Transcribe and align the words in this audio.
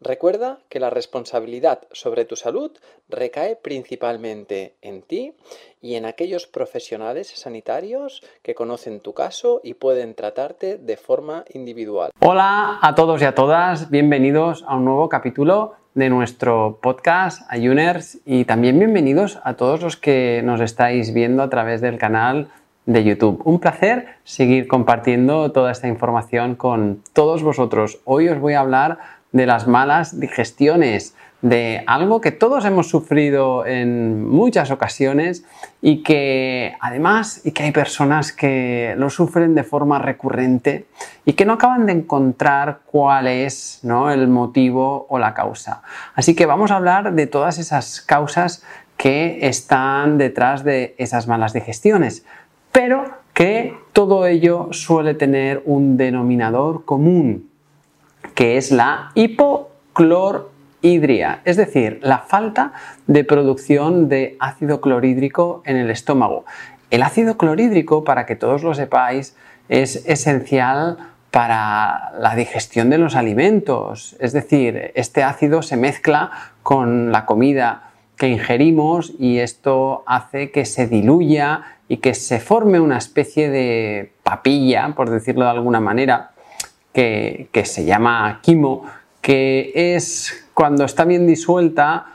Recuerda 0.00 0.58
que 0.68 0.78
la 0.78 0.90
responsabilidad 0.90 1.80
sobre 1.90 2.24
tu 2.24 2.36
salud 2.36 2.70
recae 3.08 3.56
principalmente 3.56 4.74
en 4.80 5.02
ti 5.02 5.32
y 5.82 5.96
en 5.96 6.06
aquellos 6.06 6.46
profesionales 6.46 7.32
sanitarios 7.34 8.22
que 8.42 8.54
conocen 8.54 9.00
tu 9.00 9.12
caso 9.12 9.60
y 9.64 9.74
pueden 9.74 10.14
tratarte 10.14 10.78
de 10.78 10.96
forma 10.96 11.44
individual. 11.52 12.12
Hola 12.20 12.78
a 12.80 12.94
todos 12.94 13.20
y 13.22 13.24
a 13.24 13.34
todas, 13.34 13.90
bienvenidos 13.90 14.64
a 14.68 14.76
un 14.76 14.84
nuevo 14.84 15.08
capítulo 15.08 15.74
de 15.94 16.08
nuestro 16.10 16.78
podcast 16.80 17.42
Ayuners 17.48 18.20
y 18.24 18.44
también 18.44 18.78
bienvenidos 18.78 19.40
a 19.42 19.54
todos 19.54 19.82
los 19.82 19.96
que 19.96 20.42
nos 20.44 20.60
estáis 20.60 21.12
viendo 21.12 21.42
a 21.42 21.50
través 21.50 21.80
del 21.80 21.98
canal 21.98 22.52
de 22.86 23.04
YouTube. 23.04 23.42
Un 23.44 23.58
placer 23.60 24.06
seguir 24.24 24.66
compartiendo 24.66 25.52
toda 25.52 25.72
esta 25.72 25.88
información 25.88 26.54
con 26.54 27.02
todos 27.12 27.42
vosotros. 27.42 28.00
Hoy 28.04 28.28
os 28.28 28.38
voy 28.38 28.54
a 28.54 28.60
hablar 28.60 29.17
de 29.32 29.46
las 29.46 29.66
malas 29.66 30.18
digestiones, 30.18 31.14
de 31.42 31.84
algo 31.86 32.20
que 32.20 32.32
todos 32.32 32.64
hemos 32.64 32.88
sufrido 32.88 33.64
en 33.64 34.26
muchas 34.28 34.70
ocasiones 34.72 35.44
y 35.80 36.02
que 36.02 36.74
además 36.80 37.42
y 37.44 37.52
que 37.52 37.62
hay 37.62 37.70
personas 37.70 38.32
que 38.32 38.94
lo 38.96 39.08
sufren 39.08 39.54
de 39.54 39.62
forma 39.62 40.00
recurrente 40.00 40.86
y 41.24 41.34
que 41.34 41.44
no 41.44 41.52
acaban 41.52 41.86
de 41.86 41.92
encontrar 41.92 42.80
cuál 42.86 43.28
es 43.28 43.80
¿no? 43.84 44.10
el 44.10 44.26
motivo 44.26 45.06
o 45.08 45.18
la 45.18 45.34
causa. 45.34 45.82
Así 46.14 46.34
que 46.34 46.46
vamos 46.46 46.72
a 46.72 46.76
hablar 46.76 47.12
de 47.12 47.26
todas 47.28 47.58
esas 47.58 48.00
causas 48.00 48.64
que 48.96 49.46
están 49.46 50.18
detrás 50.18 50.64
de 50.64 50.96
esas 50.98 51.28
malas 51.28 51.52
digestiones, 51.52 52.24
pero 52.72 53.04
que 53.32 53.76
todo 53.92 54.26
ello 54.26 54.68
suele 54.72 55.14
tener 55.14 55.62
un 55.64 55.96
denominador 55.96 56.84
común 56.84 57.47
que 58.38 58.56
es 58.56 58.70
la 58.70 59.10
hipoclorhidria, 59.16 61.40
es 61.44 61.56
decir, 61.56 61.98
la 62.04 62.18
falta 62.18 62.72
de 63.08 63.24
producción 63.24 64.08
de 64.08 64.36
ácido 64.38 64.80
clorhídrico 64.80 65.60
en 65.66 65.76
el 65.76 65.90
estómago. 65.90 66.44
El 66.92 67.02
ácido 67.02 67.36
clorhídrico, 67.36 68.04
para 68.04 68.26
que 68.26 68.36
todos 68.36 68.62
lo 68.62 68.74
sepáis, 68.74 69.34
es 69.68 70.06
esencial 70.06 70.98
para 71.32 72.12
la 72.20 72.36
digestión 72.36 72.90
de 72.90 72.98
los 72.98 73.16
alimentos, 73.16 74.14
es 74.20 74.32
decir, 74.32 74.92
este 74.94 75.24
ácido 75.24 75.62
se 75.62 75.76
mezcla 75.76 76.30
con 76.62 77.10
la 77.10 77.26
comida 77.26 77.90
que 78.16 78.28
ingerimos 78.28 79.14
y 79.18 79.38
esto 79.38 80.04
hace 80.06 80.52
que 80.52 80.64
se 80.64 80.86
diluya 80.86 81.62
y 81.88 81.96
que 81.96 82.14
se 82.14 82.38
forme 82.38 82.78
una 82.78 82.98
especie 82.98 83.50
de 83.50 84.12
papilla, 84.22 84.92
por 84.94 85.10
decirlo 85.10 85.44
de 85.44 85.50
alguna 85.50 85.80
manera, 85.80 86.30
que, 86.92 87.48
se 87.64 87.84
llama 87.84 88.40
quimo, 88.42 88.84
que 89.20 89.72
es 89.74 90.48
cuando 90.54 90.84
está 90.84 91.04
bien 91.04 91.26
disuelta 91.26 92.06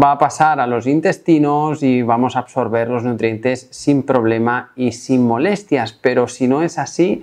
va 0.00 0.12
a 0.12 0.18
pasar 0.18 0.60
a 0.60 0.66
los 0.66 0.86
intestinos 0.86 1.82
y 1.82 2.02
vamos 2.02 2.36
a 2.36 2.40
absorber 2.40 2.88
los 2.88 3.02
nutrientes 3.02 3.68
sin 3.70 4.02
problema 4.02 4.70
y 4.76 4.92
sin 4.92 5.26
molestias. 5.26 5.92
Pero 5.92 6.28
si 6.28 6.46
no 6.46 6.62
es 6.62 6.78
así 6.78 7.22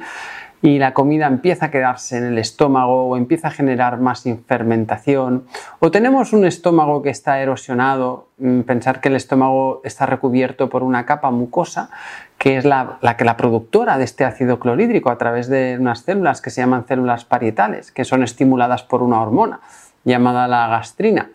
y 0.66 0.80
la 0.80 0.96
comida 0.96 1.28
empieza 1.28 1.68
a 1.68 1.72
quedarse 1.72 2.18
en 2.18 2.24
el 2.24 2.40
estómago 2.40 3.06
o 3.06 3.18
empieza 3.18 3.50
a 3.50 3.52
generar 3.52 4.00
más 4.00 4.24
fermentación 4.48 5.46
o 5.78 5.92
tenemos 5.92 6.34
un 6.34 6.44
estómago 6.44 7.04
que 7.04 7.12
está 7.12 7.40
erosionado, 7.40 8.30
mm, 8.40 8.62
pensar 8.62 9.00
que 9.00 9.10
el 9.10 9.16
estómago 9.16 9.82
está 9.84 10.08
recubierto 10.08 10.68
por 10.68 10.82
una 10.82 11.06
capa 11.06 11.30
mucosa 11.30 11.92
que 12.40 12.58
es 12.58 12.66
la, 12.66 12.98
que 13.16 13.26
la 13.26 13.38
productora 13.38 14.00
de 14.00 14.06
este 14.06 14.26
ácido 14.26 14.60
clorhídrico 14.60 15.12
a 15.12 15.20
través 15.20 15.50
de 15.50 15.78
unas 15.80 16.00
células 16.00 16.42
que 16.42 16.50
se 16.50 16.62
llaman 16.62 16.88
células 16.88 17.26
parietales, 17.26 17.92
que 17.92 18.04
son 18.04 18.24
estimuladas 18.24 18.82
por 18.82 19.04
una 19.04 19.22
hormona 19.22 19.60
llamada 20.04 20.48
la 20.48 20.68
gastrina. 20.68 21.30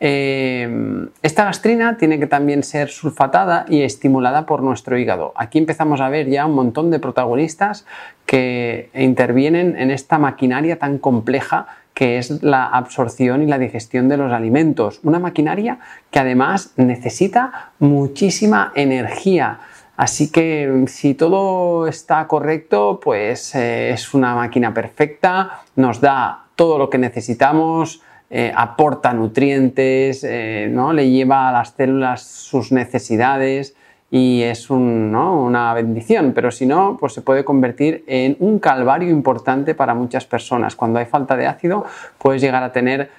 Eh, 0.00 1.08
esta 1.22 1.44
gastrina 1.44 1.96
tiene 1.96 2.18
que 2.20 2.26
también 2.26 2.62
ser 2.62 2.88
sulfatada 2.88 3.64
y 3.68 3.82
estimulada 3.82 4.46
por 4.46 4.62
nuestro 4.62 4.96
hígado. 4.96 5.32
Aquí 5.34 5.58
empezamos 5.58 6.00
a 6.00 6.08
ver 6.08 6.28
ya 6.28 6.46
un 6.46 6.54
montón 6.54 6.90
de 6.90 7.00
protagonistas 7.00 7.84
que 8.26 8.90
intervienen 8.94 9.76
en 9.76 9.90
esta 9.90 10.18
maquinaria 10.18 10.78
tan 10.78 10.98
compleja 10.98 11.66
que 11.94 12.18
es 12.18 12.44
la 12.44 12.66
absorción 12.66 13.42
y 13.42 13.46
la 13.46 13.58
digestión 13.58 14.08
de 14.08 14.16
los 14.16 14.32
alimentos. 14.32 15.00
Una 15.02 15.18
maquinaria 15.18 15.80
que 16.12 16.20
además 16.20 16.72
necesita 16.76 17.72
muchísima 17.80 18.70
energía. 18.76 19.58
Así 19.96 20.30
que 20.30 20.84
si 20.86 21.14
todo 21.14 21.88
está 21.88 22.28
correcto, 22.28 23.00
pues 23.02 23.52
eh, 23.56 23.90
es 23.90 24.14
una 24.14 24.36
máquina 24.36 24.72
perfecta, 24.72 25.62
nos 25.74 26.00
da 26.00 26.44
todo 26.54 26.78
lo 26.78 26.88
que 26.88 26.98
necesitamos, 26.98 28.00
eh, 28.30 28.52
aporta 28.54 29.12
nutrientes, 29.12 30.22
eh, 30.22 30.68
¿no? 30.70 30.92
le 30.92 31.10
lleva 31.10 31.48
a 31.48 31.52
las 31.52 31.70
células 31.70 32.22
sus 32.22 32.72
necesidades 32.72 33.74
y 34.10 34.42
es 34.42 34.70
una 34.70 35.74
bendición, 35.74 36.32
pero 36.34 36.50
si 36.50 36.66
no, 36.66 36.96
pues 36.98 37.12
se 37.12 37.20
puede 37.20 37.44
convertir 37.44 38.04
en 38.06 38.36
un 38.40 38.58
calvario 38.58 39.10
importante 39.10 39.74
para 39.74 39.94
muchas 39.94 40.24
personas. 40.24 40.76
Cuando 40.76 40.98
hay 40.98 41.06
falta 41.06 41.36
de 41.36 41.46
ácido, 41.46 41.84
puedes 42.18 42.40
llegar 42.40 42.62
a 42.62 42.72
tener 42.72 43.10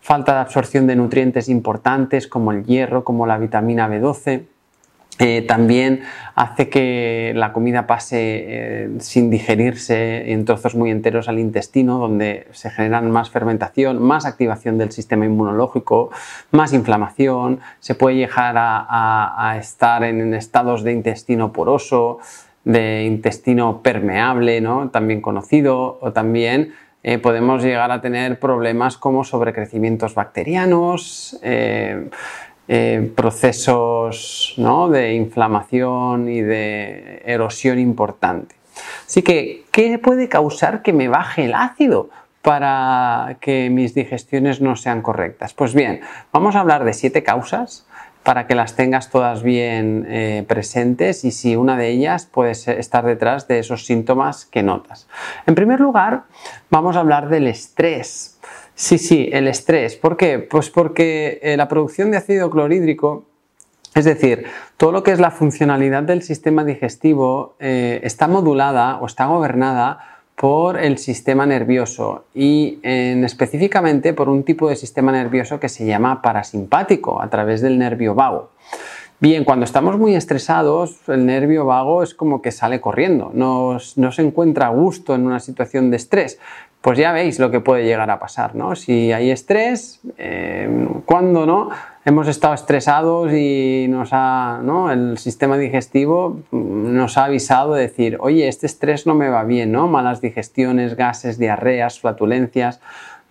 falta 0.00 0.34
de 0.34 0.40
absorción 0.40 0.86
de 0.86 0.96
nutrientes 0.96 1.48
importantes 1.48 2.26
como 2.26 2.52
el 2.52 2.64
hierro, 2.64 3.04
como 3.04 3.26
la 3.26 3.36
vitamina 3.36 3.88
B12 3.88 4.44
eh, 5.20 5.42
también 5.42 6.02
hace 6.36 6.68
que 6.68 7.32
la 7.34 7.52
comida 7.52 7.88
pase 7.88 8.18
eh, 8.20 8.90
sin 9.00 9.30
digerirse 9.30 10.30
en 10.30 10.44
trozos 10.44 10.76
muy 10.76 10.92
enteros 10.92 11.28
al 11.28 11.40
intestino, 11.40 11.98
donde 11.98 12.46
se 12.52 12.70
generan 12.70 13.10
más 13.10 13.28
fermentación, 13.28 14.00
más 14.00 14.26
activación 14.26 14.78
del 14.78 14.92
sistema 14.92 15.24
inmunológico, 15.26 16.10
más 16.52 16.72
inflamación, 16.72 17.58
se 17.80 17.96
puede 17.96 18.14
llegar 18.14 18.54
a, 18.56 19.56
estar 19.58 20.04
en, 20.04 20.32
estados 20.34 20.84
de 20.84 20.92
intestino 20.92 21.52
poroso, 21.52 22.20
de 22.64 23.04
intestino 23.04 23.82
permeable, 23.82 24.60
¿no? 24.60 24.90
también 24.90 25.20
conocido, 25.20 25.98
o 26.00 26.12
también 26.12 26.74
eh, 27.02 27.18
podemos 27.18 27.64
llegar 27.64 27.90
a 27.90 28.00
tener 28.00 28.38
problemas 28.38 28.96
como 28.98 29.24
sobrecrecimientos 29.24 30.14
bacterianos, 30.14 31.38
procesos 33.14 34.54
de 34.90 35.14
inflamación 35.14 36.28
y 36.28 36.42
de 36.42 37.22
erosión 37.24 37.78
importante. 37.78 38.54
Así 39.06 39.22
que, 39.22 39.64
¿qué 39.72 39.98
puede 39.98 40.28
causar 40.28 40.82
que 40.82 40.92
me 40.92 41.08
baje 41.08 41.46
el 41.46 41.54
ácido? 41.54 42.10
para 42.40 43.36
que 43.40 43.68
mis 43.68 43.94
digestiones 43.94 44.60
no 44.62 44.76
sean 44.76 45.02
correctas? 45.02 45.52
Pues 45.52 45.74
bien, 45.74 46.00
vamos 46.32 46.56
a 46.56 46.60
hablar 46.60 46.84
de 46.84 46.94
siete 46.94 47.22
causas 47.22 47.86
para 48.22 48.46
que 48.46 48.54
las 48.54 48.76
tengas 48.76 49.10
todas 49.10 49.42
bien 49.42 50.06
eh, 50.08 50.44
presentes 50.46 51.24
y 51.24 51.30
si 51.30 51.56
una 51.56 51.76
de 51.76 51.88
ellas 51.88 52.26
puede 52.26 52.52
estar 52.52 53.04
detrás 53.04 53.48
de 53.48 53.58
esos 53.58 53.86
síntomas 53.86 54.44
que 54.44 54.62
notas. 54.62 55.08
En 55.46 55.54
primer 55.54 55.80
lugar, 55.80 56.24
vamos 56.70 56.96
a 56.96 57.00
hablar 57.00 57.28
del 57.28 57.46
estrés. 57.46 58.38
Sí, 58.78 58.96
sí, 58.98 59.28
el 59.32 59.48
estrés. 59.48 59.96
¿Por 59.96 60.16
qué? 60.16 60.38
Pues 60.38 60.70
porque 60.70 61.40
eh, 61.42 61.56
la 61.56 61.66
producción 61.66 62.12
de 62.12 62.18
ácido 62.18 62.48
clorhídrico, 62.48 63.24
es 63.92 64.04
decir, 64.04 64.44
todo 64.76 64.92
lo 64.92 65.02
que 65.02 65.10
es 65.10 65.18
la 65.18 65.32
funcionalidad 65.32 66.04
del 66.04 66.22
sistema 66.22 66.64
digestivo, 66.64 67.56
eh, 67.58 67.98
está 68.04 68.28
modulada 68.28 68.98
o 69.00 69.06
está 69.06 69.26
gobernada 69.26 70.20
por 70.36 70.78
el 70.78 70.98
sistema 70.98 71.44
nervioso 71.44 72.26
y 72.36 72.78
en, 72.84 73.24
específicamente 73.24 74.12
por 74.12 74.28
un 74.28 74.44
tipo 74.44 74.68
de 74.68 74.76
sistema 74.76 75.10
nervioso 75.10 75.58
que 75.58 75.68
se 75.68 75.84
llama 75.84 76.22
parasimpático 76.22 77.20
a 77.20 77.28
través 77.28 77.60
del 77.60 77.80
nervio 77.80 78.14
vago. 78.14 78.50
Bien, 79.20 79.42
cuando 79.42 79.64
estamos 79.64 79.98
muy 79.98 80.14
estresados, 80.14 81.00
el 81.08 81.26
nervio 81.26 81.64
vago 81.64 82.04
es 82.04 82.14
como 82.14 82.40
que 82.40 82.52
sale 82.52 82.80
corriendo, 82.80 83.32
no, 83.34 83.80
se 83.80 84.22
encuentra 84.22 84.68
a 84.68 84.70
gusto 84.70 85.16
en 85.16 85.26
una 85.26 85.40
situación 85.40 85.90
de 85.90 85.96
estrés. 85.96 86.38
Pues 86.80 86.96
ya 86.96 87.12
veis 87.12 87.38
lo 87.40 87.50
que 87.50 87.60
puede 87.60 87.84
llegar 87.84 88.08
a 88.10 88.20
pasar, 88.20 88.54
¿no? 88.54 88.76
Si 88.76 89.12
hay 89.12 89.30
estrés, 89.30 90.00
eh, 90.16 90.88
cuando 91.04 91.44
no, 91.44 91.70
hemos 92.04 92.28
estado 92.28 92.54
estresados 92.54 93.32
y 93.32 93.86
nos 93.88 94.10
ha, 94.12 94.60
¿no? 94.62 94.90
el 94.90 95.18
sistema 95.18 95.58
digestivo 95.58 96.38
nos 96.52 97.18
ha 97.18 97.24
avisado 97.24 97.74
de 97.74 97.82
decir, 97.82 98.16
oye, 98.20 98.48
este 98.48 98.66
estrés 98.66 99.06
no 99.06 99.14
me 99.14 99.28
va 99.28 99.44
bien, 99.44 99.72
¿no? 99.72 99.88
Malas 99.88 100.20
digestiones, 100.20 100.96
gases, 100.96 101.38
diarreas, 101.38 102.00
flatulencias, 102.00 102.80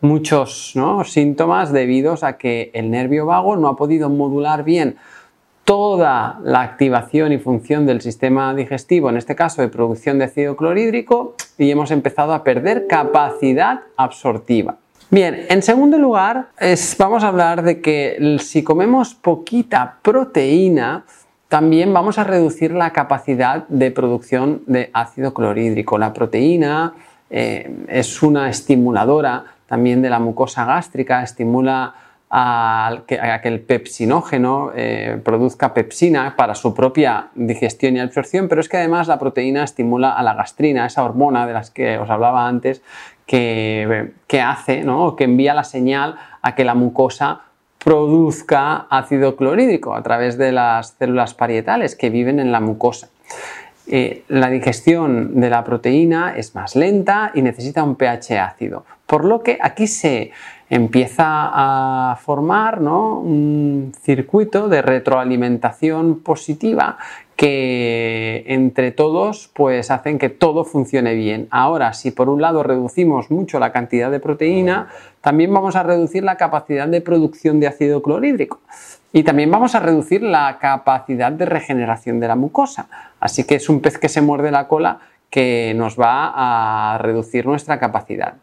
muchos 0.01 0.73
¿no? 0.75 1.03
síntomas 1.05 1.71
debidos 1.71 2.23
a 2.23 2.37
que 2.37 2.69
el 2.73 2.91
nervio 2.91 3.25
vago 3.25 3.55
no 3.55 3.67
ha 3.67 3.75
podido 3.75 4.09
modular 4.09 4.63
bien 4.63 4.97
toda 5.65 6.39
la 6.43 6.61
activación 6.61 7.33
y 7.33 7.39
función 7.39 7.85
del 7.85 8.01
sistema 8.01 8.53
digestivo, 8.53 9.09
en 9.09 9.17
este 9.17 9.35
caso 9.35 9.61
de 9.61 9.67
producción 9.67 10.19
de 10.19 10.25
ácido 10.25 10.55
clorhídrico, 10.55 11.35
y 11.57 11.71
hemos 11.71 11.91
empezado 11.91 12.33
a 12.33 12.43
perder 12.43 12.87
capacidad 12.87 13.81
absortiva. 13.95 14.77
Bien, 15.09 15.45
en 15.49 15.61
segundo 15.61 15.97
lugar, 15.97 16.49
vamos 16.99 17.23
a 17.23 17.29
hablar 17.29 17.63
de 17.63 17.81
que 17.81 18.37
si 18.39 18.63
comemos 18.63 19.15
poquita 19.15 19.99
proteína, 20.01 21.05
también 21.47 21.93
vamos 21.93 22.17
a 22.17 22.25
reducir 22.25 22.71
la 22.71 22.91
capacidad 22.91 23.65
de 23.69 23.91
producción 23.91 24.63
de 24.67 24.89
ácido 24.93 25.33
clorhídrico. 25.33 25.97
La 25.97 26.11
proteína 26.11 26.93
eh, 27.29 27.85
es 27.87 28.21
una 28.21 28.49
estimuladora 28.49 29.45
también 29.65 30.01
de 30.01 30.09
la 30.09 30.19
mucosa 30.19 30.65
gástrica, 30.65 31.23
estimula 31.23 31.93
a 32.29 33.03
que, 33.07 33.19
el 33.43 33.61
pepsinógeno 33.61 34.71
eh, 34.75 35.19
produzca 35.23 35.73
pepsina 35.73 36.35
para 36.35 36.55
su 36.55 36.73
propia 36.73 37.29
digestión 37.35 37.95
y 37.95 37.99
absorción, 37.99 38.49
pero 38.49 38.59
es 38.59 38.67
que 38.67 38.77
además 38.77 39.07
la 39.07 39.17
proteína 39.17 39.63
estimula 39.63 40.11
a 40.11 40.23
la 40.23 40.33
gastrina, 40.33 40.85
esa 40.85 41.03
hormona 41.03 41.47
de 41.47 41.53
las 41.53 41.71
que 41.71 41.97
os 41.97 42.09
hablaba 42.09 42.47
antes, 42.47 42.81
que, 43.25 44.11
hace, 44.43 44.83
¿no? 44.83 45.15
que 45.15 45.25
envía 45.25 45.53
la 45.53 45.63
señal 45.63 46.15
a 46.41 46.55
que 46.55 46.63
la 46.63 46.75
mucosa 46.75 47.41
produzca 47.83 48.87
ácido 48.89 49.35
clorhídrico 49.35 49.95
a 49.95 50.03
través 50.03 50.37
de 50.37 50.51
las 50.51 50.95
células 50.97 51.33
parietales 51.33 51.95
que 51.95 52.09
viven 52.09 52.39
en 52.39 52.51
la 52.51 52.59
mucosa. 52.59 53.09
Eh, 53.89 54.23
la 54.27 54.49
digestión 54.49 55.39
de 55.39 55.49
la 55.49 55.63
proteína 55.63 56.33
es 56.35 56.55
más 56.55 56.75
lenta 56.75 57.31
y 57.33 57.41
necesita 57.41 57.83
un 57.83 57.95
pH 57.95 58.37
ácido, 58.39 58.85
por 59.05 59.23
lo 59.23 59.41
que 59.43 59.57
aquí 59.61 59.87
se 59.87 60.31
empieza 60.69 61.23
a 61.27 62.15
formar 62.17 62.81
un 62.81 63.93
circuito 64.01 64.67
de 64.67 64.81
retroalimentación 64.81 66.19
positiva 66.19 66.97
que 67.37 68.43
entre 68.47 68.91
todos 68.91 69.49
pues 69.53 69.91
hacen 69.91 70.17
que 70.17 70.29
todo 70.29 70.65
funcione 70.65 71.13
bien. 71.13 71.47
Ahora, 71.51 71.93
si 71.93 72.11
por 72.11 72.29
un 72.29 72.41
lado 72.41 72.63
reducimos 72.63 73.29
mucho 73.29 73.59
la 73.59 73.71
cantidad 73.71 74.09
de 74.09 74.19
proteína, 74.19 74.87
también 75.21 75.53
vamos 75.53 75.75
a 75.75 75.83
reducir 75.83 76.23
la 76.23 76.35
capacidad 76.35 76.87
de 76.87 76.99
producción 76.99 77.59
de 77.59 77.67
ácido 77.67 78.01
clorhídrico 78.01 78.59
y 79.13 79.23
también 79.23 79.51
vamos 79.51 79.75
a 79.75 79.79
reducir 79.79 80.23
la 80.23 80.57
capacidad 80.59 81.31
de 81.31 81.45
regeneración 81.45 82.19
de 82.19 82.27
la 82.27 82.35
mucosa. 82.35 82.87
Así 83.19 83.45
que 83.45 83.55
es 83.55 83.69
un 83.69 83.81
pez 83.81 83.97
que 83.99 84.09
se 84.09 84.21
muerde 84.21 84.51
la 84.51 84.67
cola 84.67 84.99
que 85.29 85.73
nos 85.75 85.99
va 85.99 86.31
a 86.93 86.97
reducir 86.97 87.45
nuestra 87.45 87.79
capacidad. 87.79 88.35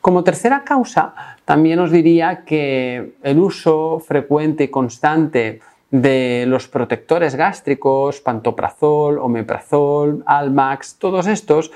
Como 0.00 0.24
tercera 0.24 0.64
causa, 0.64 1.14
también 1.52 1.80
os 1.80 1.90
diría 1.90 2.46
que 2.46 3.12
el 3.22 3.38
uso 3.38 3.98
frecuente 3.98 4.64
y 4.64 4.68
constante 4.68 5.60
de 5.90 6.46
los 6.48 6.66
protectores 6.66 7.34
gástricos, 7.34 8.22
pantoprazol, 8.22 9.18
omeprazol, 9.18 10.22
Almax, 10.24 10.96
todos 10.98 11.26
estos 11.26 11.70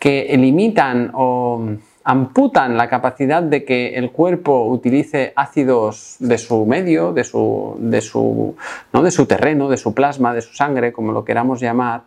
que 0.00 0.34
limitan 0.36 1.12
o 1.14 1.62
amputan 2.02 2.76
la 2.76 2.88
capacidad 2.88 3.40
de 3.40 3.64
que 3.64 3.94
el 3.94 4.10
cuerpo 4.10 4.64
utilice 4.64 5.32
ácidos 5.36 6.16
de 6.18 6.36
su 6.36 6.66
medio, 6.66 7.12
de 7.12 7.22
su, 7.22 7.76
de 7.78 8.00
su, 8.00 8.56
¿no? 8.92 9.00
de 9.04 9.12
su 9.12 9.26
terreno, 9.26 9.68
de 9.68 9.76
su 9.76 9.94
plasma, 9.94 10.34
de 10.34 10.42
su 10.42 10.54
sangre, 10.54 10.92
como 10.92 11.12
lo 11.12 11.24
queramos 11.24 11.60
llamar, 11.60 12.02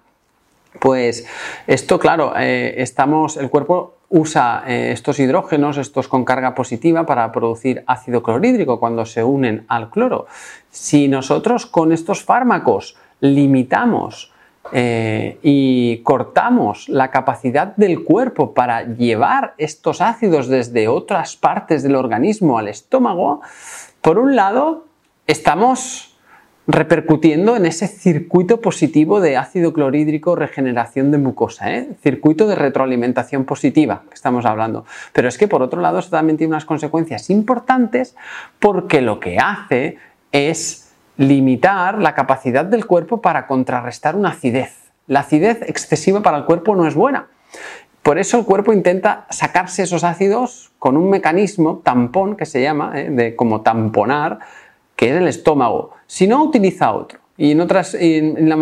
pues 0.81 1.25
esto, 1.67 1.99
claro, 1.99 2.33
eh, 2.37 2.75
estamos, 2.79 3.37
el 3.37 3.49
cuerpo 3.49 3.95
usa 4.13 4.63
eh, 4.67 4.91
estos 4.91 5.19
hidrógenos, 5.19 5.77
estos 5.77 6.07
con 6.07 6.23
carga 6.23 6.53
positiva, 6.53 7.03
para 7.03 7.31
producir 7.31 7.83
ácido 7.87 8.21
clorhídrico 8.21 8.79
cuando 8.79 9.07
se 9.07 9.23
unen 9.23 9.65
al 9.67 9.89
cloro. 9.89 10.27
Si 10.69 11.07
nosotros 11.07 11.65
con 11.65 11.91
estos 11.91 12.23
fármacos 12.23 12.95
limitamos 13.21 14.31
eh, 14.71 15.39
y 15.41 15.97
cortamos 16.03 16.89
la 16.89 17.09
capacidad 17.09 17.75
del 17.75 18.03
cuerpo 18.03 18.53
para 18.53 18.83
llevar 18.83 19.55
estos 19.57 19.99
ácidos 19.99 20.47
desde 20.47 20.87
otras 20.87 21.35
partes 21.35 21.81
del 21.81 21.95
organismo 21.95 22.59
al 22.59 22.67
estómago, 22.67 23.41
por 24.01 24.19
un 24.19 24.35
lado, 24.35 24.85
estamos 25.25 26.12
repercutiendo 26.67 27.57
en 27.57 27.65
ese 27.65 27.87
circuito 27.87 28.61
positivo 28.61 29.19
de 29.19 29.35
ácido 29.35 29.73
clorhídrico 29.73 30.35
regeneración 30.35 31.11
de 31.11 31.17
mucosa, 31.17 31.73
¿eh? 31.73 31.89
circuito 32.01 32.47
de 32.47 32.55
retroalimentación 32.55 33.43
positiva 33.43 34.03
que 34.07 34.15
estamos 34.15 34.45
hablando. 34.45 34.85
Pero 35.11 35.27
es 35.27 35.37
que 35.37 35.47
por 35.47 35.61
otro 35.61 35.81
lado 35.81 35.99
esto 35.99 36.11
también 36.11 36.37
tiene 36.37 36.51
unas 36.51 36.65
consecuencias 36.65 37.29
importantes 37.29 38.15
porque 38.59 39.01
lo 39.01 39.19
que 39.19 39.39
hace 39.39 39.97
es 40.31 40.93
limitar 41.17 41.99
la 41.99 42.15
capacidad 42.15 42.65
del 42.65 42.85
cuerpo 42.85 43.21
para 43.21 43.45
contrarrestar 43.45 44.15
una 44.15 44.29
acidez. 44.29 44.91
La 45.07 45.19
acidez 45.19 45.61
excesiva 45.63 46.21
para 46.21 46.37
el 46.37 46.45
cuerpo 46.45 46.75
no 46.75 46.87
es 46.87 46.95
buena. 46.95 47.27
Por 48.01 48.17
eso 48.17 48.39
el 48.39 48.45
cuerpo 48.45 48.73
intenta 48.73 49.25
sacarse 49.29 49.83
esos 49.83 50.03
ácidos 50.03 50.71
con 50.79 50.97
un 50.97 51.09
mecanismo 51.09 51.81
tampón 51.83 52.35
que 52.35 52.45
se 52.45 52.61
llama, 52.61 52.93
¿eh? 52.95 53.09
de 53.09 53.35
como 53.35 53.61
tamponar, 53.61 54.39
que 54.95 55.09
es 55.09 55.15
el 55.15 55.27
estómago, 55.27 55.92
si 56.13 56.27
no 56.27 56.43
utiliza 56.43 56.93
otro. 56.93 57.17
Y 57.37 57.53
en, 57.53 57.61
otras, 57.61 57.95
en, 57.95 58.47
la, 58.47 58.55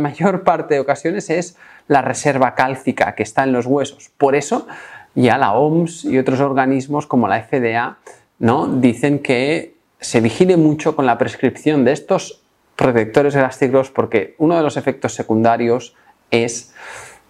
mayor 0.00 0.44
parte 0.44 0.74
de 0.74 0.80
ocasiones 0.80 1.30
es 1.30 1.56
la 1.88 2.00
reserva 2.00 2.54
cálcica 2.54 3.16
que 3.16 3.24
está 3.24 3.42
en 3.42 3.50
los 3.50 3.66
huesos. 3.66 4.12
Por 4.16 4.36
eso 4.36 4.68
ya 5.16 5.36
la 5.36 5.54
OMS 5.54 6.04
y 6.04 6.16
otros 6.16 6.38
organismos 6.38 7.08
como 7.08 7.26
la 7.26 7.42
FDA 7.42 7.98
¿no? 8.38 8.68
dicen 8.68 9.18
que 9.18 9.74
se 9.98 10.20
vigile 10.20 10.56
mucho 10.56 10.94
con 10.94 11.04
la 11.04 11.18
prescripción 11.18 11.84
de 11.84 11.90
estos 11.90 12.40
protectores 12.76 13.34
elásticos 13.34 13.90
porque 13.90 14.36
uno 14.38 14.56
de 14.56 14.62
los 14.62 14.76
efectos 14.76 15.12
secundarios 15.12 15.96
es 16.30 16.72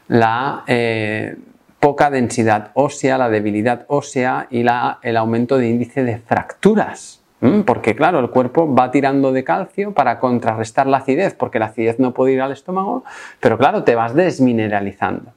la 0.07 0.65
eh, 0.67 1.37
poca 1.81 2.11
densidad 2.11 2.73
ósea, 2.75 3.17
la 3.17 3.31
debilidad 3.31 3.87
ósea 3.89 4.49
y 4.51 4.65
la, 4.65 4.99
el 5.03 5.17
aumento 5.17 5.57
de 5.57 5.71
índice 5.71 6.05
de 6.05 6.19
fracturas. 6.19 7.22
Mm, 7.43 7.63
porque 7.63 7.97
claro, 7.97 8.21
el 8.21 8.31
cuerpo 8.31 8.73
va 8.73 8.93
tirando 8.93 9.33
de 9.33 9.43
calcio 9.43 9.93
para 9.93 10.21
contrarrestar 10.21 10.87
la 10.87 10.99
acidez, 10.99 11.35
porque 11.35 11.59
la 11.59 11.67
acidez 11.67 11.99
no 11.99 12.15
puede 12.15 12.35
ir 12.35 12.41
al 12.41 12.53
estómago, 12.53 13.05
pero 13.41 13.59
claro, 13.59 13.83
te 13.83 13.97
vas 13.97 14.15
desmineralizando. 14.15 15.33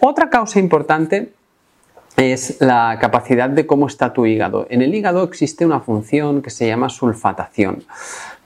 Otra 0.00 0.30
causa 0.30 0.58
importante 0.58 1.32
es 2.16 2.60
la 2.60 2.98
capacidad 3.00 3.48
de 3.48 3.66
cómo 3.66 3.88
está 3.88 4.12
tu 4.12 4.24
hígado. 4.24 4.66
En 4.70 4.82
el 4.82 4.94
hígado 4.94 5.24
existe 5.24 5.66
una 5.66 5.80
función 5.80 6.42
que 6.42 6.50
se 6.50 6.66
llama 6.68 6.88
sulfatación. 6.88 7.84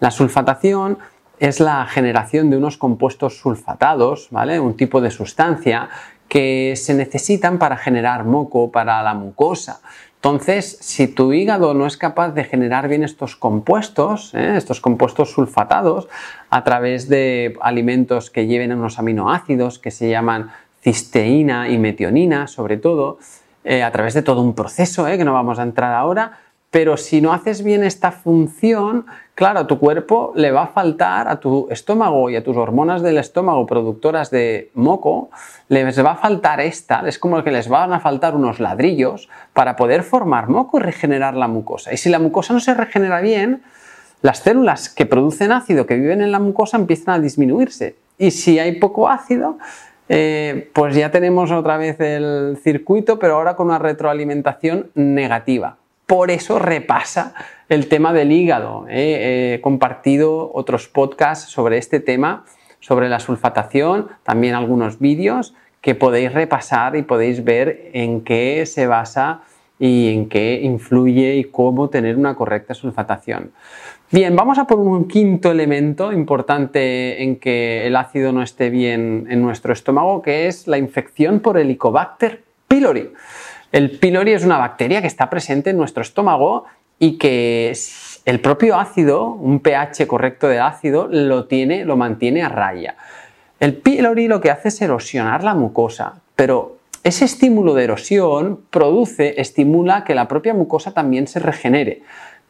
La 0.01 0.11
sulfatación 0.11 0.99
es 1.39 1.61
la 1.61 1.85
generación 1.87 2.49
de 2.49 2.57
unos 2.57 2.79
compuestos 2.79 3.39
sulfatados, 3.39 4.29
¿vale? 4.31 4.61
Un 4.61 4.77
tipo 4.77 5.01
de 5.01 5.11
sustancia 5.11 5.89
que 6.29 6.75
se 6.77 6.95
necesitan 6.95 7.59
para 7.59 7.77
generar 7.77 8.25
moco, 8.25 8.71
para 8.71 9.03
la 9.03 9.15
mucosa. 9.15 9.81
Entonces, 10.25 10.79
si 10.81 11.07
tu 11.07 11.35
hígado 11.35 11.75
no 11.75 11.85
es 11.85 11.99
capaz 11.99 12.31
de 12.31 12.45
generar 12.45 12.89
bien 12.89 13.05
estos 13.05 13.37
compuestos, 13.37 14.33
¿eh? 14.33 14.55
estos 14.57 14.81
compuestos 14.81 15.33
sulfatados, 15.33 16.09
a 16.49 16.65
través 16.65 17.11
de 17.11 17.59
alimentos 17.61 18.31
que 18.31 18.47
lleven 18.47 18.73
unos 18.73 18.99
aminoácidos 18.99 19.79
que 19.79 19.91
se 19.91 20.09
llaman 20.09 20.51
cisteína 20.81 21.69
y 21.69 21.77
metionina, 21.77 22.47
sobre 22.47 22.79
todo, 22.79 23.19
eh, 23.65 23.83
a 23.83 23.93
través 23.93 24.15
de 24.15 24.23
todo 24.23 24.41
un 24.41 24.55
proceso 24.55 25.07
¿eh? 25.07 25.19
que 25.19 25.27
no 25.27 25.35
vamos 25.35 25.59
a 25.59 25.63
entrar 25.63 25.93
ahora, 25.93 26.39
pero 26.71 26.97
si 26.97 27.21
no 27.21 27.35
haces 27.35 27.63
bien 27.63 27.85
esta 27.85 28.11
función, 28.11 29.05
claro, 29.35 29.61
a 29.61 29.67
tu 29.67 29.79
cuerpo 29.79 30.33
le 30.35 30.51
va 30.51 30.65
a 30.65 30.67
faltar, 30.69 31.29
a 31.29 31.41
tu 31.41 31.69
estómago 31.71 32.31
y 32.31 32.37
a 32.37 32.45
tus 32.45 32.57
hormonas 32.57 33.03
del 33.03 33.19
estómago 33.19 33.67
productoras 33.67 34.31
de 34.31 34.71
moco, 34.75 35.31
les 35.69 36.05
va 36.05 36.13
a 36.13 36.17
faltar 36.17 36.61
esta, 36.61 37.03
es 37.07 37.19
como 37.19 37.43
que 37.43 37.51
les 37.51 37.69
van 37.69 37.93
a 37.93 38.01
faltar 38.01 38.35
unos 38.35 38.61
ladrillos 38.61 39.29
para 39.53 39.77
poder 39.77 40.03
formar 40.03 40.49
moco 40.49 40.79
y 40.79 40.83
regenerar 40.83 41.35
la 41.35 41.49
mucosa. 41.49 41.93
Y 41.93 41.97
si 41.97 42.11
la 42.11 42.19
mucosa 42.19 42.55
no 42.55 42.61
se 42.61 42.75
regenera 42.75 43.21
bien, 43.21 43.63
las 44.23 44.39
células 44.39 44.89
que 44.89 45.07
producen 45.07 45.53
ácido 45.53 45.87
que 45.87 45.97
viven 45.97 46.23
en 46.23 46.33
la 46.33 46.39
mucosa 46.39 46.77
empiezan 46.77 47.15
a 47.15 47.19
disminuirse. 47.19 47.97
Y 48.17 48.31
si 48.31 48.59
hay 48.59 48.73
poco 48.79 49.09
ácido, 49.09 49.59
eh, 50.09 50.71
pues 50.73 50.95
ya 50.95 51.11
tenemos 51.11 51.51
otra 51.51 51.77
vez 51.77 51.99
el 52.01 52.59
circuito, 52.63 53.19
pero 53.19 53.35
ahora 53.35 53.57
con 53.57 53.67
una 53.67 53.79
retroalimentación 53.79 54.91
negativa. 54.95 55.77
Por 56.07 56.31
eso 56.31 56.59
repasa 56.59 57.35
el 57.69 57.89
tema 57.89 58.13
del 58.13 58.33
hígado. 58.33 58.87
He 58.89 59.59
compartido 59.63 60.51
otros 60.55 60.89
podcasts 60.89 61.51
sobre 61.51 61.79
este 61.79 62.01
tema, 62.01 62.45
sobre 62.81 63.09
la 63.09 63.21
sulfatación, 63.21 64.09
también 64.23 64.55
algunos 64.55 64.99
vídeos 64.99 65.55
que 65.81 65.95
podéis 65.95 66.33
repasar 66.33 66.97
y 66.97 67.03
podéis 67.03 67.45
ver 67.45 67.91
en 67.93 68.23
qué 68.23 68.65
se 68.67 68.87
basa 68.87 69.43
y 69.79 70.13
en 70.15 70.29
qué 70.29 70.61
influye 70.63 71.37
y 71.37 71.45
cómo 71.45 71.91
tener 71.91 72.17
una 72.17 72.35
correcta 72.35 72.75
sulfatación. 72.75 73.53
Bien, 74.11 74.37
vamos 74.37 74.59
a 74.59 74.67
por 74.67 74.79
un 74.79 75.09
quinto 75.09 75.51
elemento 75.51 76.13
importante 76.13 77.23
en 77.23 77.37
que 77.37 77.87
el 77.87 77.97
ácido 77.97 78.33
no 78.33 78.43
esté 78.43 78.71
bien 78.71 79.27
en 79.29 79.43
nuestro 79.43 79.73
estómago, 79.73 80.23
que 80.23 80.47
es 80.47 80.67
la 80.69 80.79
infección 80.79 81.41
por 81.41 81.59
Helicobacter 81.59 82.45
pylori. 82.69 83.13
El 83.73 83.99
pylori 83.99 84.33
es 84.33 84.45
una 84.45 84.59
bacteria 84.59 85.01
que 85.01 85.09
está 85.09 85.29
presente 85.29 85.71
en 85.71 85.77
nuestro 85.77 86.03
estómago 86.03 86.65
y 87.05 87.19
que 87.19 87.77
el 88.25 88.41
propio 88.41 88.77
ácido, 88.81 89.27
un 89.27 89.61
pH 89.61 90.07
correcto 90.07 90.49
del 90.49 90.63
ácido, 90.63 91.07
lo 91.07 91.45
tiene, 91.45 91.85
lo 91.85 91.99
mantiene 91.99 92.43
a 92.43 92.49
raya. 92.49 92.97
El 93.61 93.77
pylori 93.77 94.27
lo 94.27 94.41
que 94.41 94.51
hace 94.51 94.69
es 94.69 94.81
erosionar 94.81 95.45
la 95.45 95.53
mucosa, 95.53 96.23
pero 96.35 96.79
ese 97.03 97.27
estímulo 97.27 97.75
de 97.75 97.85
erosión 97.85 98.61
produce, 98.71 99.39
estimula 99.39 100.05
que 100.05 100.15
la 100.15 100.29
propia 100.29 100.55
mucosa 100.55 100.93
también 100.93 101.27
se 101.27 101.41
regenere. 101.41 102.01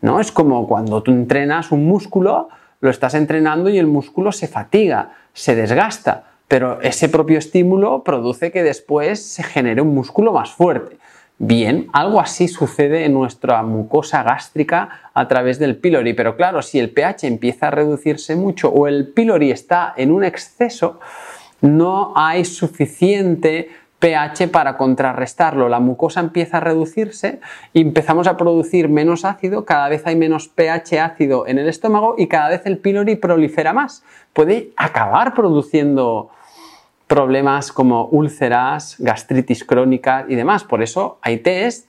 ¿no? 0.02 0.20
Es 0.20 0.30
como 0.30 0.68
cuando 0.68 1.02
tú 1.02 1.10
entrenas 1.10 1.72
un 1.72 1.84
músculo, 1.84 2.48
lo 2.78 2.90
estás 2.90 3.14
entrenando 3.14 3.70
y 3.70 3.78
el 3.78 3.88
músculo 3.88 4.30
se 4.30 4.46
fatiga, 4.46 5.14
se 5.32 5.56
desgasta, 5.56 6.26
pero 6.46 6.80
ese 6.80 7.08
propio 7.08 7.38
estímulo 7.38 8.04
produce 8.04 8.52
que 8.52 8.62
después 8.62 9.20
se 9.20 9.42
genere 9.42 9.80
un 9.80 9.92
músculo 9.92 10.32
más 10.32 10.52
fuerte. 10.52 10.98
Bien, 11.38 11.88
algo 11.92 12.20
así 12.20 12.46
sucede 12.46 13.04
en 13.04 13.12
nuestra 13.12 13.62
mucosa 13.64 14.22
gástrica 14.22 15.10
a 15.12 15.26
través 15.26 15.58
del 15.58 15.76
pylori, 15.76 16.14
pero 16.14 16.36
claro, 16.36 16.62
si 16.62 16.78
el 16.78 16.90
pH 16.90 17.26
empieza 17.26 17.68
a 17.68 17.70
reducirse 17.72 18.36
mucho 18.36 18.68
o 18.68 18.86
el 18.86 19.08
pylori 19.08 19.50
está 19.50 19.92
en 19.96 20.12
un 20.12 20.22
exceso, 20.22 21.00
no 21.60 22.12
hay 22.14 22.44
suficiente 22.44 23.68
pH 23.98 24.48
para 24.48 24.76
contrarrestarlo. 24.76 25.68
La 25.68 25.80
mucosa 25.80 26.20
empieza 26.20 26.58
a 26.58 26.60
reducirse 26.60 27.40
y 27.72 27.80
empezamos 27.80 28.28
a 28.28 28.36
producir 28.36 28.88
menos 28.88 29.24
ácido, 29.24 29.64
cada 29.64 29.88
vez 29.88 30.06
hay 30.06 30.14
menos 30.14 30.46
pH 30.46 31.00
ácido 31.00 31.48
en 31.48 31.58
el 31.58 31.68
estómago 31.68 32.14
y 32.16 32.28
cada 32.28 32.50
vez 32.50 32.62
el 32.66 32.78
pylori 32.78 33.16
prolifera 33.16 33.72
más. 33.72 34.04
Puede 34.32 34.70
acabar 34.76 35.34
produciendo 35.34 36.30
problemas 37.06 37.72
como 37.72 38.06
úlceras, 38.06 38.96
gastritis 38.98 39.64
crónica 39.64 40.24
y 40.28 40.34
demás. 40.34 40.64
Por 40.64 40.82
eso 40.82 41.18
hay 41.22 41.38
test 41.38 41.88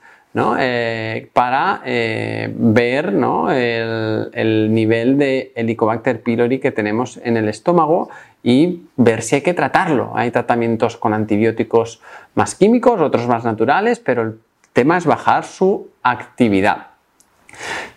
eh, 0.60 1.30
para 1.32 1.82
eh, 1.86 2.54
ver 2.54 3.06
el, 3.06 4.74
nivel 4.74 5.18
de 5.18 5.54
Helicobacter 5.56 6.22
pylori 6.22 6.60
que 6.60 6.72
tenemos 6.72 7.22
en 7.24 7.38
el 7.38 7.48
estómago 7.48 8.10
y 8.44 8.82
ver 8.98 9.22
si 9.22 9.36
hay 9.36 9.42
que 9.42 9.54
tratarlo. 9.54 10.12
Hay 10.14 10.32
tratamientos 10.32 10.98
con 10.98 11.14
antibióticos 11.14 12.02
más 12.34 12.54
químicos, 12.54 13.00
otros 13.00 13.28
más 13.28 13.46
naturales, 13.46 14.00
pero 14.00 14.24
el 14.24 14.40
tema 14.74 14.98
es 14.98 15.06
bajar 15.06 15.46
su 15.46 15.88
actividad. 16.04 16.95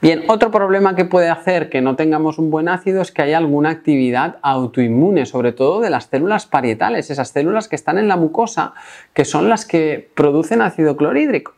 Bien, 0.01 0.23
otro 0.29 0.51
problema 0.51 0.95
que 0.95 1.05
puede 1.05 1.29
hacer 1.29 1.69
que 1.71 1.81
no 1.81 1.97
tengamos 1.97 2.39
un 2.39 2.51
buen 2.51 2.69
ácido 2.69 3.03
es 3.03 3.11
que 3.11 3.23
haya 3.23 3.39
alguna 3.39 3.71
actividad 3.71 4.37
autoinmune, 4.43 5.27
sobre 5.27 5.53
todo 5.53 5.81
de 5.81 5.91
las 5.91 6.05
células 6.05 6.47
parietales, 6.47 7.11
esas 7.11 7.31
células 7.31 7.69
que 7.69 7.77
están 7.77 7.99
en 7.99 8.07
la 8.07 8.17
mucosa, 8.17 8.75
que 9.13 9.25
son 9.25 9.49
las 9.49 9.65
que 9.67 10.09
producen 10.15 10.63
ácido 10.63 10.97
clorhídrico. 10.97 11.55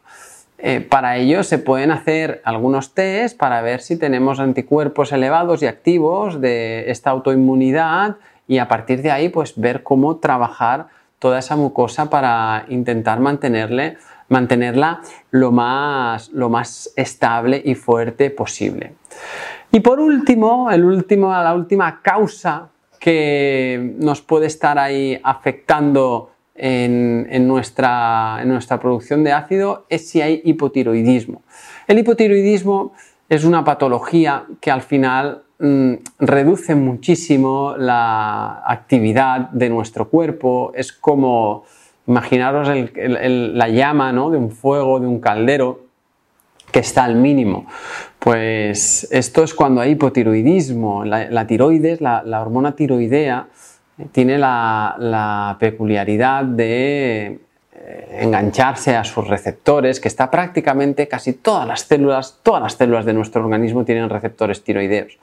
Eh, 0.62 0.80
para 0.80 1.16
ello 1.16 1.42
se 1.42 1.58
pueden 1.58 1.90
hacer 1.90 2.42
algunos 2.44 2.92
test 2.92 3.38
para 3.38 3.62
ver 3.62 3.80
si 3.80 3.96
tenemos 3.96 4.40
anticuerpos 4.40 5.10
elevados 5.12 5.62
y 5.62 5.66
activos 5.66 6.40
de 6.42 6.90
esta 6.90 7.10
autoinmunidad 7.10 8.16
y 8.46 8.58
a 8.58 8.68
partir 8.68 9.00
de 9.00 9.10
ahí 9.10 9.30
pues 9.30 9.54
ver 9.56 9.82
cómo 9.82 10.16
trabajar 10.16 10.88
toda 11.18 11.38
esa 11.38 11.56
mucosa 11.56 12.10
para 12.10 12.66
intentar 12.68 13.20
mantenerle 13.20 13.96
mantenerla 14.30 15.02
lo 15.30 15.52
más, 15.52 16.30
lo 16.30 16.48
más 16.48 16.90
estable 16.96 17.60
y 17.62 17.74
fuerte 17.74 18.30
posible. 18.30 18.94
Y 19.70 19.80
por 19.80 20.00
último, 20.00 20.70
el 20.70 20.84
último, 20.84 21.30
la 21.30 21.54
última 21.54 22.00
causa 22.00 22.70
que 22.98 23.94
nos 23.98 24.22
puede 24.22 24.46
estar 24.46 24.78
ahí 24.78 25.20
afectando 25.22 26.30
en, 26.54 27.48
nuestra, 27.48 28.38
en, 28.42 28.48
nuestra, 28.48 28.78
producción 28.78 29.24
de 29.24 29.32
ácido 29.32 29.86
es 29.88 30.08
si 30.08 30.20
hay 30.20 30.42
hipotiroidismo. 30.44 31.42
El 31.86 31.98
hipotiroidismo 31.98 32.92
es 33.28 33.44
una 33.44 33.64
patología 33.64 34.44
que 34.60 34.70
al 34.70 34.82
final 34.82 35.44
mm, 35.58 35.94
reduce 36.18 36.74
muchísimo 36.74 37.74
la 37.78 38.62
actividad 38.66 39.48
de 39.50 39.70
nuestro 39.70 40.10
cuerpo, 40.10 40.72
es 40.74 40.92
como 40.92 41.64
Imaginaros 42.10 42.68
la 42.96 43.68
llama 43.68 44.12
de 44.12 44.18
un 44.18 44.50
fuego, 44.50 44.98
de 44.98 45.06
un 45.06 45.20
caldero 45.20 45.84
que 46.72 46.80
está 46.80 47.04
al 47.04 47.14
mínimo. 47.14 47.66
Pues 48.18 49.06
esto 49.12 49.44
es 49.44 49.54
cuando 49.54 49.80
hay 49.80 49.92
hipotiroidismo. 49.92 51.04
La, 51.04 51.46
tiroides, 51.46 52.00
la, 52.00 52.42
hormona 52.42 52.74
tiroidea, 52.74 53.46
eh, 53.96 54.06
tiene 54.10 54.38
la, 54.38 55.56
peculiaridad 55.60 56.42
de 56.42 57.38
eh, 57.76 58.18
engancharse 58.22 58.96
a 58.96 59.04
sus 59.04 59.28
receptores, 59.28 60.00
que 60.00 60.08
está 60.08 60.32
prácticamente 60.32 61.06
casi 61.06 61.34
todas 61.34 61.64
las 61.64 61.82
células, 61.82 62.40
todas 62.42 62.60
las 62.60 62.74
células 62.74 63.04
de 63.04 63.12
nuestro 63.12 63.40
organismo 63.44 63.84
tienen 63.84 64.10
receptores 64.10 64.64
tiroideos. 64.64 65.16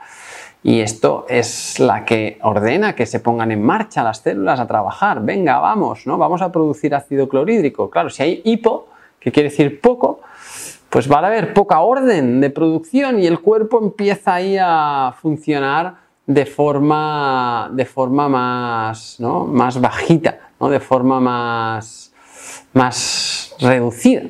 Y 0.67 0.81
esto 0.81 1.25
es 1.29 1.79
la 1.79 2.03
que 2.03 2.39
ordena 2.43 2.93
que 2.93 3.05
se 3.05 3.21
pongan 3.21 3.53
en 3.53 3.63
marcha 3.63 4.03
las 4.03 4.17
células 4.17 4.59
a 4.59 4.67
trabajar. 4.67 5.21
Venga, 5.23 5.59
vamos, 5.59 6.05
¿no? 6.05 6.17
Vamos 6.17 6.41
a 6.41 6.51
producir 6.51 6.93
ácido 6.93 7.29
clorhídrico. 7.29 7.89
Claro, 7.89 8.09
si 8.09 8.21
hay 8.21 8.41
hipo, 8.43 8.89
que 9.17 9.31
quiere 9.31 9.47
decir 9.47 9.79
poco, 9.79 10.19
pues 10.89 11.09
va 11.09 11.19
a 11.19 11.27
haber 11.27 11.53
poca 11.53 11.79
orden 11.79 12.41
de 12.41 12.49
producción 12.49 13.17
y 13.17 13.27
el 13.27 13.39
cuerpo 13.39 13.79
empieza 13.81 14.33
ahí 14.33 14.57
a 14.59 15.15
funcionar 15.21 15.99
de 16.25 16.45
forma, 16.45 17.69
de 17.71 17.85
forma 17.85 18.27
más, 18.27 19.21
¿no? 19.21 19.45
más 19.45 19.79
bajita, 19.79 20.49
¿no? 20.59 20.67
de 20.67 20.81
forma 20.81 21.21
más, 21.21 22.11
más 22.73 23.55
reducida. 23.61 24.23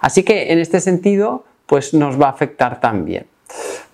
Así 0.00 0.22
que 0.22 0.52
en 0.52 0.60
este 0.60 0.78
sentido, 0.78 1.42
pues 1.66 1.92
nos 1.92 2.22
va 2.22 2.26
a 2.26 2.30
afectar 2.30 2.78
también. 2.78 3.31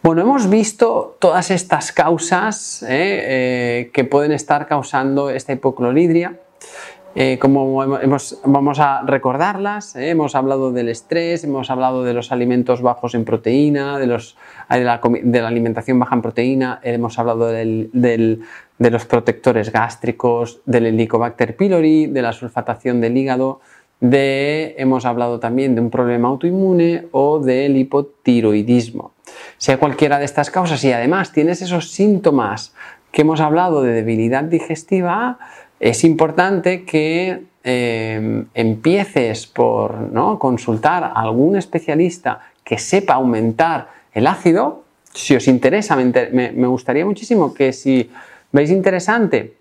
Bueno, 0.08 0.22
hemos 0.22 0.48
visto 0.48 1.18
todas 1.18 1.50
estas 1.50 1.92
causas 1.92 2.82
eh, 2.82 2.88
eh, 2.88 3.90
que 3.92 4.04
pueden 4.04 4.32
estar 4.32 4.66
causando 4.66 5.28
esta 5.28 5.52
hipocloridria. 5.52 6.40
Eh, 7.14 7.36
como 7.38 7.76
vamos 7.76 8.78
a 8.78 9.02
recordarlas, 9.02 9.96
hemos 9.96 10.34
hablado 10.34 10.72
del 10.72 10.88
estrés, 10.88 11.44
hemos 11.44 11.68
hablado 11.68 12.04
de 12.04 12.14
los 12.14 12.32
alimentos 12.32 12.80
bajos 12.80 13.14
en 13.14 13.26
proteína, 13.26 13.98
de, 13.98 14.06
la, 14.06 15.46
alimentación 15.46 15.98
baja 15.98 16.14
en 16.14 16.22
proteína, 16.22 16.80
hemos 16.82 17.18
hablado 17.18 17.48
de 17.48 18.40
los 18.78 19.04
protectores 19.04 19.70
gástricos, 19.70 20.62
del 20.64 20.86
Helicobacter 20.86 21.54
pylori, 21.54 22.06
de 22.06 22.22
la 22.22 22.32
sulfatación 22.32 23.02
del 23.02 23.14
hígado, 23.14 23.60
de, 24.00 24.74
hemos 24.78 25.04
hablado 25.04 25.40
también 25.40 25.74
de 25.74 25.80
un 25.80 25.90
problema 25.90 26.28
autoinmune 26.28 27.06
o 27.12 27.40
del 27.40 27.76
hipotiroidismo. 27.76 29.12
Sea 29.56 29.78
cualquiera 29.78 30.18
de 30.18 30.24
estas 30.24 30.50
causas 30.50 30.82
y 30.84 30.92
además 30.92 31.32
tienes 31.32 31.62
esos 31.62 31.90
síntomas 31.90 32.74
que 33.10 33.22
hemos 33.22 33.40
hablado 33.40 33.82
de 33.82 33.92
debilidad 33.92 34.44
digestiva, 34.44 35.38
es 35.80 36.04
importante 36.04 36.84
que 36.84 37.42
eh, 37.64 38.44
empieces 38.54 39.46
por 39.46 39.98
¿no? 39.98 40.38
consultar 40.38 41.04
a 41.04 41.12
algún 41.12 41.56
especialista 41.56 42.40
que 42.64 42.78
sepa 42.78 43.14
aumentar 43.14 43.88
el 44.12 44.26
ácido. 44.26 44.84
Si 45.12 45.34
os 45.34 45.48
interesa, 45.48 45.96
me 45.96 46.66
gustaría 46.66 47.04
muchísimo 47.04 47.54
que 47.54 47.72
si 47.72 48.10
veis 48.52 48.70
interesante 48.70 49.54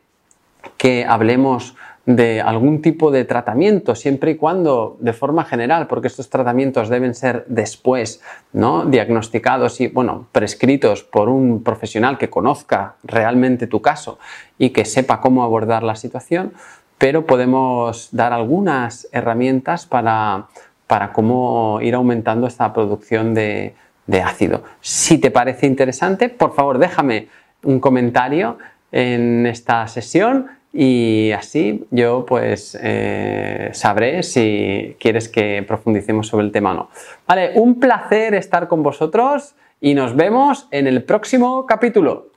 que 0.78 1.06
hablemos 1.06 1.76
de 2.08 2.40
algún 2.40 2.82
tipo 2.82 3.12
de 3.12 3.26
tratamiento, 3.26 3.94
siempre 3.94 4.32
y 4.32 4.36
cuando 4.36 4.96
de 5.02 5.12
forma 5.12 5.44
general, 5.44 5.88
porque 5.88 6.08
estos 6.08 6.30
tratamientos 6.30 6.88
deben 6.88 7.14
ser 7.14 7.44
después 7.50 8.22
¿no? 8.54 8.86
diagnosticados 8.86 9.82
y 9.82 9.90
bueno, 9.90 10.26
prescritos 10.32 11.04
por 11.04 11.28
un 11.28 11.64
profesional 11.64 12.18
que 12.18 12.30
conozca 12.30 12.96
realmente 13.04 13.68
tu 13.68 13.82
caso 13.82 14.20
y 14.58 14.70
que 14.70 14.86
sepa 14.86 15.20
cómo 15.20 15.44
abordar 15.44 15.84
la 15.84 15.96
situación, 15.96 16.54
pero 16.98 17.26
podemos 17.26 18.08
dar 18.14 18.32
algunas 18.32 19.10
herramientas 19.12 19.86
para, 19.86 20.48
para 20.88 21.12
cómo 21.12 21.80
ir 21.82 21.94
aumentando 21.94 22.48
esta 22.48 22.72
producción 22.72 23.34
de, 23.34 23.76
de 24.06 24.22
ácido. 24.22 24.64
Si 24.80 25.18
te 25.18 25.30
parece 25.30 25.68
interesante, 25.68 26.30
por 26.30 26.56
favor 26.56 26.80
déjame 26.80 27.28
un 27.64 27.82
comentario 27.82 28.58
en 28.94 29.46
esta 29.46 29.86
sesión 29.90 30.48
y 30.74 31.32
así 31.32 31.86
yo 31.92 32.26
pues 32.26 32.78
eh, 32.82 33.70
sabré 33.74 34.24
si 34.24 34.96
quieres 35.00 35.30
que 35.30 35.64
profundicemos 35.68 36.28
sobre 36.28 36.46
el 36.46 36.52
tema 36.52 36.72
o 36.72 36.74
no. 36.76 36.90
Vale, 37.28 37.52
un 37.56 37.80
placer 37.80 38.34
estar 38.36 38.68
con 38.68 38.84
vosotros 38.84 39.56
y 39.82 39.94
nos 39.94 40.16
vemos 40.16 40.68
en 40.72 40.88
el 40.88 41.04
próximo 41.04 41.66
capítulo. 41.66 42.28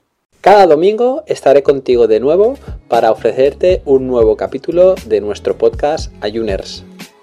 Cada 0.41 0.65
domingo 0.65 1.23
estaré 1.27 1.61
contigo 1.61 2.07
de 2.07 2.19
nuevo 2.19 2.57
para 2.87 3.11
ofrecerte 3.11 3.83
un 3.85 4.07
nuevo 4.07 4.35
capítulo 4.37 4.95
de 5.05 5.21
nuestro 5.21 5.55
podcast 5.55 6.11
Ayuners. 6.23 6.83